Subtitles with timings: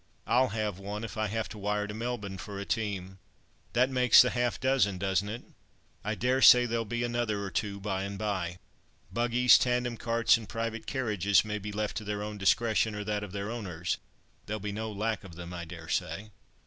[0.25, 3.19] I'll have one, if I have to wire to Melbourne for a team,
[3.73, 5.43] that makes the half dozen, doesn't it?
[6.03, 8.57] I daresay there'll be another or two by and by.
[9.13, 13.23] Buggies, tandem carts, and private carriages may be left to their own discretion, or that
[13.23, 16.31] of their owners—there'll be no lack of them, I daresay."